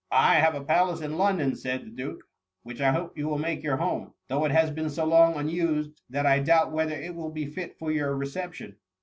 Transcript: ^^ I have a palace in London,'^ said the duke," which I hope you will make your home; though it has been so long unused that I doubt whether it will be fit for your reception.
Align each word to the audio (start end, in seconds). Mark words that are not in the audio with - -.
^^ 0.01 0.03
I 0.17 0.37
have 0.39 0.55
a 0.55 0.63
palace 0.63 1.01
in 1.01 1.19
London,'^ 1.19 1.55
said 1.55 1.85
the 1.85 1.91
duke," 1.91 2.23
which 2.63 2.81
I 2.81 2.91
hope 2.91 3.15
you 3.15 3.27
will 3.27 3.37
make 3.37 3.61
your 3.61 3.77
home; 3.77 4.15
though 4.29 4.45
it 4.45 4.51
has 4.51 4.71
been 4.71 4.89
so 4.89 5.05
long 5.05 5.35
unused 5.35 5.91
that 6.09 6.25
I 6.25 6.39
doubt 6.39 6.71
whether 6.71 6.95
it 6.95 7.13
will 7.13 7.29
be 7.29 7.45
fit 7.45 7.77
for 7.77 7.91
your 7.91 8.15
reception. 8.15 8.77